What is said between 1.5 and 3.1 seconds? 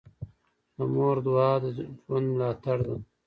د ژوند ملاتړ ده.